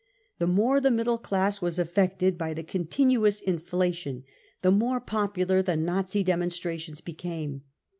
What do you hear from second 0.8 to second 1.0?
the